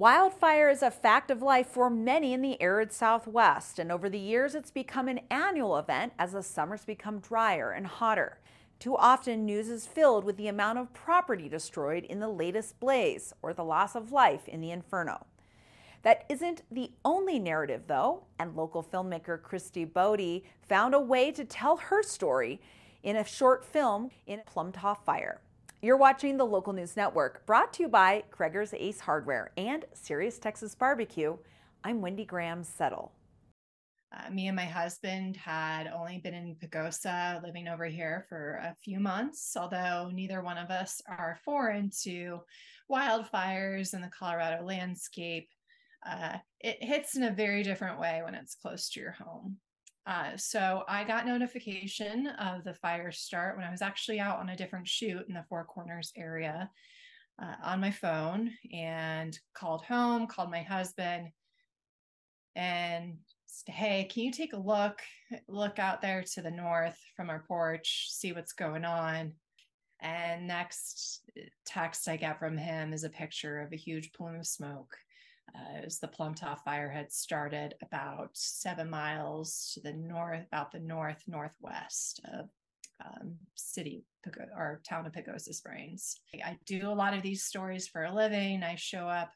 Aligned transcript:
Wildfire 0.00 0.70
is 0.70 0.82
a 0.82 0.90
fact 0.90 1.30
of 1.30 1.42
life 1.42 1.66
for 1.66 1.90
many 1.90 2.32
in 2.32 2.40
the 2.40 2.58
arid 2.62 2.90
Southwest, 2.90 3.78
and 3.78 3.92
over 3.92 4.08
the 4.08 4.18
years 4.18 4.54
it's 4.54 4.70
become 4.70 5.08
an 5.08 5.20
annual 5.30 5.76
event 5.76 6.14
as 6.18 6.32
the 6.32 6.42
summers 6.42 6.86
become 6.86 7.18
drier 7.18 7.70
and 7.72 7.86
hotter. 7.86 8.38
Too 8.78 8.96
often, 8.96 9.44
news 9.44 9.68
is 9.68 9.86
filled 9.86 10.24
with 10.24 10.38
the 10.38 10.48
amount 10.48 10.78
of 10.78 10.94
property 10.94 11.50
destroyed 11.50 12.04
in 12.04 12.18
the 12.18 12.30
latest 12.30 12.80
blaze 12.80 13.34
or 13.42 13.52
the 13.52 13.62
loss 13.62 13.94
of 13.94 14.10
life 14.10 14.48
in 14.48 14.62
the 14.62 14.70
inferno. 14.70 15.26
That 16.00 16.24
isn't 16.30 16.62
the 16.70 16.92
only 17.04 17.38
narrative, 17.38 17.82
though, 17.86 18.22
and 18.38 18.56
local 18.56 18.82
filmmaker 18.82 19.42
Christi 19.42 19.84
Bode 19.84 20.40
found 20.62 20.94
a 20.94 20.98
way 20.98 21.30
to 21.30 21.44
tell 21.44 21.76
her 21.76 22.02
story 22.02 22.58
in 23.02 23.16
a 23.16 23.24
short 23.24 23.66
film 23.66 24.12
in 24.26 24.40
Plumtaw 24.50 24.96
Fire. 25.04 25.42
You're 25.82 25.96
watching 25.96 26.36
the 26.36 26.44
Local 26.44 26.74
News 26.74 26.94
Network, 26.94 27.46
brought 27.46 27.72
to 27.72 27.84
you 27.84 27.88
by 27.88 28.24
Kroegers 28.30 28.74
Ace 28.78 29.00
Hardware 29.00 29.50
and 29.56 29.86
Serious 29.94 30.38
Texas 30.38 30.74
Barbecue. 30.74 31.38
I'm 31.82 32.02
Wendy 32.02 32.26
Graham 32.26 32.62
Settle. 32.64 33.12
Uh, 34.14 34.30
me 34.30 34.48
and 34.48 34.56
my 34.56 34.66
husband 34.66 35.38
had 35.38 35.86
only 35.86 36.18
been 36.18 36.34
in 36.34 36.54
Pagosa, 36.56 37.42
living 37.42 37.66
over 37.66 37.86
here 37.86 38.26
for 38.28 38.60
a 38.62 38.76
few 38.84 39.00
months, 39.00 39.56
although 39.56 40.10
neither 40.12 40.42
one 40.42 40.58
of 40.58 40.68
us 40.68 41.00
are 41.08 41.38
foreign 41.46 41.90
to 42.02 42.40
wildfires 42.92 43.94
and 43.94 44.04
the 44.04 44.10
Colorado 44.10 44.62
landscape. 44.62 45.48
Uh, 46.06 46.36
it 46.60 46.76
hits 46.84 47.16
in 47.16 47.22
a 47.22 47.32
very 47.32 47.62
different 47.62 47.98
way 47.98 48.20
when 48.22 48.34
it's 48.34 48.54
close 48.54 48.90
to 48.90 49.00
your 49.00 49.12
home. 49.12 49.56
Uh, 50.06 50.36
so 50.36 50.82
I 50.88 51.04
got 51.04 51.26
notification 51.26 52.26
of 52.26 52.64
the 52.64 52.74
fire 52.74 53.12
start 53.12 53.56
when 53.56 53.66
I 53.66 53.70
was 53.70 53.82
actually 53.82 54.18
out 54.18 54.38
on 54.38 54.48
a 54.48 54.56
different 54.56 54.88
shoot 54.88 55.24
in 55.28 55.34
the 55.34 55.44
Four 55.48 55.64
Corners 55.64 56.12
area 56.16 56.70
uh, 57.40 57.54
on 57.62 57.80
my 57.80 57.90
phone 57.90 58.50
and 58.72 59.38
called 59.54 59.84
home, 59.84 60.26
called 60.26 60.50
my 60.50 60.62
husband, 60.62 61.28
and 62.56 63.18
said, 63.46 63.74
Hey, 63.74 64.04
can 64.04 64.24
you 64.24 64.32
take 64.32 64.52
a 64.52 64.58
look? 64.58 65.00
Look 65.48 65.78
out 65.78 66.00
there 66.00 66.24
to 66.34 66.42
the 66.42 66.50
north 66.50 66.98
from 67.14 67.30
our 67.30 67.44
porch, 67.46 68.08
see 68.10 68.32
what's 68.32 68.52
going 68.52 68.84
on. 68.84 69.34
And 70.00 70.46
next 70.46 71.20
uh, 71.36 71.42
text 71.66 72.08
I 72.08 72.16
get 72.16 72.38
from 72.38 72.56
him 72.56 72.94
is 72.94 73.04
a 73.04 73.10
picture 73.10 73.60
of 73.60 73.72
a 73.72 73.76
huge 73.76 74.12
plume 74.12 74.36
of 74.36 74.46
smoke 74.46 74.96
uh, 75.54 75.84
as 75.84 75.98
the 75.98 76.08
Plumtaw 76.08 76.58
fire 76.64 76.90
had 76.90 77.12
started 77.12 77.74
about 77.82 78.30
seven 78.34 78.88
miles 78.90 79.70
to 79.74 79.80
the 79.80 79.92
north, 79.92 80.44
about 80.46 80.72
the 80.72 80.80
north 80.80 81.22
northwest 81.26 82.20
of 82.32 82.48
um, 83.04 83.34
city 83.54 84.04
or 84.56 84.80
town 84.86 85.06
of 85.06 85.12
Pagosa 85.12 85.54
Springs. 85.54 86.16
I 86.44 86.58
do 86.66 86.88
a 86.88 86.92
lot 86.92 87.14
of 87.14 87.22
these 87.22 87.44
stories 87.44 87.88
for 87.88 88.04
a 88.04 88.14
living. 88.14 88.62
I 88.62 88.74
show 88.74 89.08
up 89.08 89.32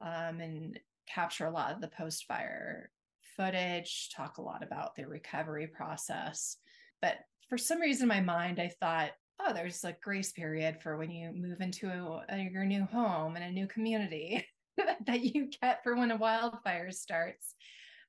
um, 0.00 0.40
and 0.40 0.78
capture 1.08 1.46
a 1.46 1.52
lot 1.52 1.72
of 1.72 1.80
the 1.80 1.88
post 1.88 2.24
fire 2.26 2.90
footage, 3.36 4.10
talk 4.14 4.38
a 4.38 4.42
lot 4.42 4.62
about 4.62 4.94
the 4.94 5.06
recovery 5.06 5.66
process. 5.66 6.56
But 7.00 7.18
for 7.48 7.58
some 7.58 7.80
reason 7.80 8.04
in 8.04 8.08
my 8.08 8.20
mind, 8.20 8.58
I 8.58 8.68
thought, 8.80 9.10
oh, 9.40 9.52
there's 9.52 9.84
a 9.84 9.96
grace 10.02 10.32
period 10.32 10.80
for 10.80 10.96
when 10.96 11.10
you 11.10 11.32
move 11.32 11.60
into 11.60 11.88
a, 11.88 12.38
your 12.38 12.64
new 12.64 12.84
home 12.84 13.36
and 13.36 13.44
a 13.44 13.50
new 13.50 13.66
community. 13.66 14.46
that 15.06 15.20
you 15.20 15.50
get 15.60 15.82
for 15.82 15.96
when 15.96 16.10
a 16.10 16.16
wildfire 16.16 16.90
starts. 16.90 17.54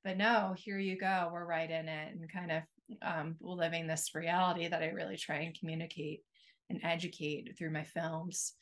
But 0.04 0.16
no, 0.16 0.54
here 0.56 0.78
you 0.78 0.98
go. 0.98 1.30
We're 1.32 1.44
right 1.44 1.70
in 1.70 1.88
it 1.88 2.14
and 2.14 2.32
kind 2.32 2.52
of 2.52 2.62
um, 3.02 3.36
living 3.40 3.86
this 3.86 4.14
reality 4.14 4.68
that 4.68 4.82
I 4.82 4.88
really 4.88 5.16
try 5.16 5.36
and 5.38 5.58
communicate 5.58 6.22
and 6.70 6.80
educate 6.82 7.56
through 7.56 7.72
my 7.72 7.84
films. 7.84 8.54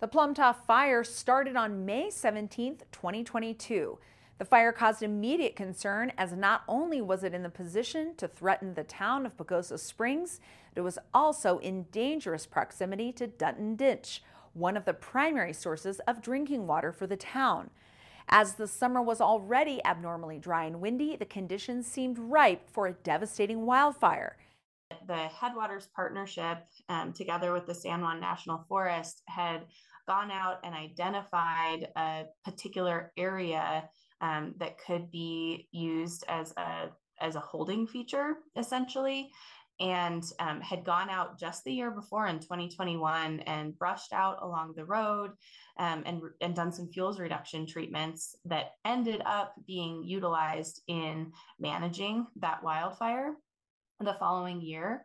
The 0.00 0.08
Plumtaw 0.08 0.56
fire 0.66 1.04
started 1.04 1.56
on 1.56 1.84
May 1.84 2.10
17, 2.10 2.78
2022. 2.90 3.98
The 4.38 4.44
fire 4.44 4.72
caused 4.72 5.02
immediate 5.02 5.54
concern 5.54 6.12
as 6.18 6.32
not 6.32 6.64
only 6.66 7.00
was 7.00 7.22
it 7.22 7.34
in 7.34 7.44
the 7.44 7.48
position 7.48 8.14
to 8.16 8.26
threaten 8.26 8.74
the 8.74 8.82
town 8.82 9.24
of 9.24 9.36
Pagosa 9.36 9.78
Springs, 9.78 10.40
it 10.74 10.80
was 10.80 10.98
also 11.14 11.58
in 11.58 11.84
dangerous 11.92 12.46
proximity 12.46 13.12
to 13.12 13.28
Dutton 13.28 13.76
Ditch, 13.76 14.22
one 14.54 14.76
of 14.76 14.84
the 14.84 14.94
primary 14.94 15.52
sources 15.52 16.00
of 16.00 16.22
drinking 16.22 16.66
water 16.66 16.92
for 16.92 17.06
the 17.06 17.16
town. 17.16 17.70
As 18.28 18.54
the 18.54 18.66
summer 18.66 19.02
was 19.02 19.20
already 19.20 19.84
abnormally 19.84 20.38
dry 20.38 20.64
and 20.64 20.80
windy, 20.80 21.16
the 21.16 21.24
conditions 21.24 21.86
seemed 21.86 22.18
ripe 22.18 22.68
for 22.70 22.86
a 22.86 22.92
devastating 22.92 23.66
wildfire. 23.66 24.36
The 25.06 25.28
Headwaters 25.28 25.88
Partnership, 25.94 26.58
um, 26.88 27.12
together 27.12 27.52
with 27.52 27.66
the 27.66 27.74
San 27.74 28.02
Juan 28.02 28.20
National 28.20 28.64
Forest, 28.68 29.22
had 29.26 29.66
gone 30.06 30.30
out 30.30 30.58
and 30.64 30.74
identified 30.74 31.88
a 31.96 32.24
particular 32.44 33.12
area 33.16 33.88
um, 34.20 34.54
that 34.58 34.78
could 34.78 35.10
be 35.10 35.68
used 35.72 36.24
as 36.28 36.52
a 36.56 36.90
as 37.20 37.36
a 37.36 37.40
holding 37.40 37.86
feature, 37.86 38.34
essentially 38.56 39.30
and 39.82 40.22
um, 40.38 40.60
had 40.60 40.84
gone 40.84 41.10
out 41.10 41.38
just 41.38 41.64
the 41.64 41.72
year 41.72 41.90
before 41.90 42.28
in 42.28 42.38
2021 42.38 43.40
and 43.40 43.76
brushed 43.76 44.12
out 44.12 44.38
along 44.40 44.72
the 44.74 44.84
road 44.84 45.32
um, 45.78 46.04
and, 46.06 46.22
and 46.40 46.54
done 46.54 46.72
some 46.72 46.88
fuels 46.88 47.18
reduction 47.18 47.66
treatments 47.66 48.36
that 48.44 48.74
ended 48.84 49.20
up 49.26 49.54
being 49.66 50.04
utilized 50.04 50.82
in 50.86 51.32
managing 51.58 52.26
that 52.36 52.62
wildfire 52.62 53.34
the 54.00 54.16
following 54.20 54.60
year. 54.60 55.04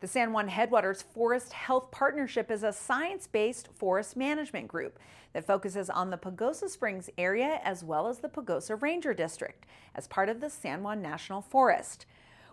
The 0.00 0.06
San 0.06 0.32
Juan 0.32 0.48
Headwaters 0.48 1.02
Forest 1.02 1.52
Health 1.52 1.90
Partnership 1.90 2.50
is 2.50 2.62
a 2.62 2.72
science 2.72 3.26
based 3.26 3.68
forest 3.74 4.16
management 4.16 4.68
group 4.68 4.98
that 5.32 5.46
focuses 5.46 5.90
on 5.90 6.10
the 6.10 6.16
Pagosa 6.16 6.68
Springs 6.68 7.10
area 7.18 7.60
as 7.64 7.82
well 7.82 8.06
as 8.06 8.18
the 8.18 8.28
Pagosa 8.28 8.80
Ranger 8.80 9.12
District 9.12 9.66
as 9.94 10.06
part 10.06 10.28
of 10.28 10.40
the 10.40 10.50
San 10.50 10.82
Juan 10.82 11.02
National 11.02 11.42
Forest. 11.42 12.06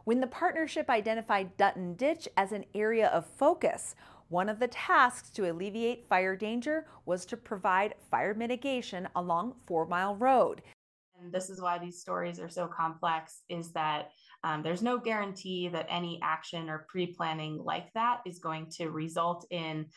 When 0.06 0.20
the 0.20 0.28
partnership 0.28 0.88
identified 0.88 1.58
Dutton 1.58 1.96
Ditch 1.96 2.30
as 2.38 2.52
an 2.52 2.66
area 2.76 3.08
of 3.08 3.26
focus, 3.26 3.96
one 4.30 4.50
of 4.50 4.60
the 4.60 4.68
tasks 4.68 5.32
to 5.32 5.50
alleviate 5.50 6.08
fire 6.08 6.36
danger 6.36 6.86
was 7.08 7.26
to 7.26 7.38
provide 7.38 7.96
fire 8.12 8.36
mitigation 8.36 9.08
along 9.16 9.56
Four 9.66 9.88
Mile 9.88 10.16
Road. 10.16 10.62
And 11.20 11.34
this 11.34 11.50
is 11.50 11.60
why 11.60 11.80
these 11.80 12.00
stories 12.00 12.40
are 12.40 12.50
so 12.50 12.68
complex 12.68 13.42
is 13.50 13.72
that 13.72 14.12
um, 14.44 14.62
there's 14.62 14.84
no 14.84 15.00
guarantee 15.00 15.70
that 15.70 15.88
any 15.90 16.20
action 16.22 16.70
or 16.70 16.86
pre-planning 16.88 17.58
like 17.64 17.92
that 17.94 18.22
is 18.28 18.38
going 18.38 18.70
to 18.78 18.92
result 18.92 19.48
in 19.50 19.88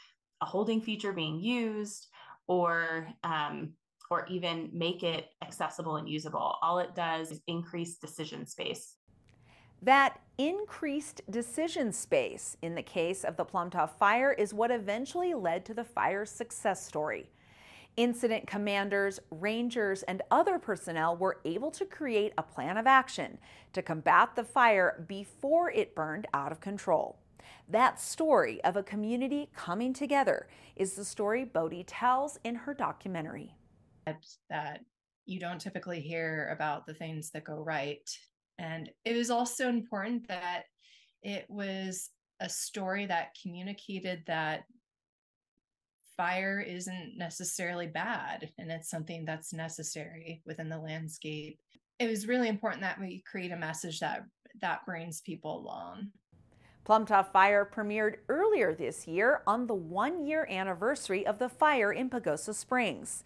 a 0.40 0.46
holding 0.46 0.80
feature 0.80 1.12
being 1.12 1.38
used 1.38 2.06
or 2.46 3.08
um, 3.24 3.74
or 4.10 4.24
even 4.28 4.70
make 4.72 5.02
it 5.02 5.26
accessible 5.42 5.96
and 5.96 6.08
usable. 6.08 6.56
All 6.62 6.78
it 6.78 6.94
does 6.94 7.30
is 7.30 7.42
increase 7.46 7.98
decision 7.98 8.46
space. 8.46 8.94
That 9.82 10.20
increased 10.38 11.22
decision 11.30 11.92
space 11.92 12.56
in 12.62 12.74
the 12.74 12.82
case 12.82 13.24
of 13.24 13.36
the 13.36 13.44
Plumtaw 13.44 13.90
fire 13.90 14.32
is 14.32 14.54
what 14.54 14.70
eventually 14.70 15.34
led 15.34 15.64
to 15.66 15.74
the 15.74 15.84
fire's 15.84 16.30
success 16.30 16.86
story. 16.86 17.30
Incident 17.96 18.46
commanders, 18.46 19.18
rangers, 19.30 20.04
and 20.04 20.22
other 20.30 20.58
personnel 20.58 21.16
were 21.16 21.40
able 21.44 21.70
to 21.72 21.84
create 21.84 22.32
a 22.38 22.42
plan 22.42 22.76
of 22.76 22.86
action 22.86 23.38
to 23.72 23.82
combat 23.82 24.36
the 24.36 24.44
fire 24.44 25.04
before 25.08 25.70
it 25.72 25.96
burned 25.96 26.26
out 26.32 26.52
of 26.52 26.60
control. 26.60 27.18
That 27.68 28.00
story 28.00 28.62
of 28.62 28.76
a 28.76 28.82
community 28.82 29.50
coming 29.54 29.92
together 29.92 30.46
is 30.76 30.94
the 30.94 31.04
story 31.04 31.44
Bode 31.44 31.86
tells 31.86 32.38
in 32.44 32.54
her 32.54 32.72
documentary. 32.72 33.56
That 34.48 34.80
you 35.26 35.40
don't 35.40 35.60
typically 35.60 36.00
hear 36.00 36.50
about 36.52 36.86
the 36.86 36.94
things 36.94 37.30
that 37.30 37.44
go 37.44 37.60
right 37.60 38.08
and 38.58 38.90
it 39.04 39.16
was 39.16 39.30
also 39.30 39.68
important 39.68 40.28
that 40.28 40.64
it 41.22 41.46
was 41.48 42.10
a 42.40 42.48
story 42.48 43.06
that 43.06 43.36
communicated 43.40 44.22
that 44.26 44.64
fire 46.16 46.60
isn't 46.60 47.16
necessarily 47.16 47.86
bad 47.86 48.50
and 48.58 48.70
it's 48.70 48.90
something 48.90 49.24
that's 49.24 49.52
necessary 49.52 50.42
within 50.44 50.68
the 50.68 50.78
landscape. 50.78 51.60
It 51.98 52.08
was 52.08 52.26
really 52.26 52.48
important 52.48 52.82
that 52.82 53.00
we 53.00 53.22
create 53.30 53.52
a 53.52 53.56
message 53.56 54.00
that 54.00 54.24
that 54.60 54.84
brings 54.84 55.20
people 55.20 55.58
along. 55.58 56.10
Plumtaw 56.84 57.30
Fire 57.32 57.70
premiered 57.70 58.16
earlier 58.28 58.74
this 58.74 59.06
year 59.06 59.42
on 59.46 59.66
the 59.66 59.74
one 59.74 60.24
year 60.24 60.46
anniversary 60.50 61.26
of 61.26 61.38
the 61.38 61.48
fire 61.48 61.92
in 61.92 62.08
Pagosa 62.08 62.54
Springs. 62.54 63.22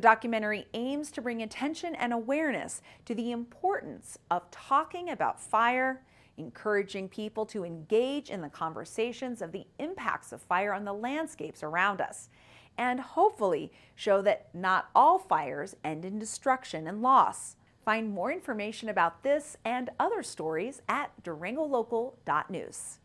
The 0.00 0.08
documentary 0.08 0.66
aims 0.72 1.10
to 1.10 1.20
bring 1.20 1.42
attention 1.42 1.94
and 1.94 2.14
awareness 2.14 2.80
to 3.04 3.14
the 3.14 3.32
importance 3.32 4.16
of 4.30 4.50
talking 4.50 5.10
about 5.10 5.38
fire, 5.38 6.00
encouraging 6.38 7.10
people 7.10 7.44
to 7.44 7.66
engage 7.66 8.30
in 8.30 8.40
the 8.40 8.48
conversations 8.48 9.42
of 9.42 9.52
the 9.52 9.66
impacts 9.78 10.32
of 10.32 10.40
fire 10.40 10.72
on 10.72 10.86
the 10.86 10.94
landscapes 10.94 11.62
around 11.62 12.00
us, 12.00 12.30
and 12.78 12.98
hopefully 12.98 13.70
show 13.94 14.22
that 14.22 14.48
not 14.54 14.88
all 14.94 15.18
fires 15.18 15.76
end 15.84 16.06
in 16.06 16.18
destruction 16.18 16.86
and 16.86 17.02
loss. 17.02 17.56
Find 17.84 18.10
more 18.10 18.32
information 18.32 18.88
about 18.88 19.22
this 19.22 19.58
and 19.66 19.90
other 20.00 20.22
stories 20.22 20.80
at 20.88 21.10
durangolocal.news. 21.22 23.00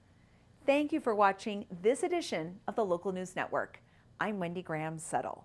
Thank 0.66 0.94
you 0.94 1.02
for 1.02 1.14
watching 1.14 1.66
this 1.70 2.04
edition 2.04 2.62
of 2.70 2.78
the 2.78 2.86
Local 2.86 3.12
News 3.12 3.36
Network. 3.36 3.82
I'm 4.18 4.40
Wendy 4.40 4.62
Graham 4.62 4.98
Settle. 4.98 5.44